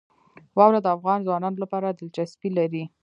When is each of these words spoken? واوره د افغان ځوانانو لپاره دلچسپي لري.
واوره 0.57 0.79
د 0.83 0.87
افغان 0.95 1.19
ځوانانو 1.27 1.61
لپاره 1.63 1.87
دلچسپي 1.99 2.49
لري. 2.57 2.83